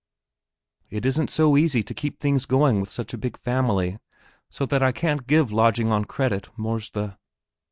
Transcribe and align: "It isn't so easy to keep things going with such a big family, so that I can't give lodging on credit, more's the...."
"It 0.89 1.05
isn't 1.05 1.29
so 1.29 1.55
easy 1.55 1.83
to 1.83 1.93
keep 1.93 2.19
things 2.19 2.47
going 2.47 2.79
with 2.79 2.89
such 2.89 3.13
a 3.13 3.19
big 3.19 3.37
family, 3.37 3.99
so 4.49 4.65
that 4.65 4.81
I 4.81 4.91
can't 4.91 5.27
give 5.27 5.51
lodging 5.51 5.91
on 5.91 6.05
credit, 6.05 6.49
more's 6.57 6.89
the...." 6.89 7.17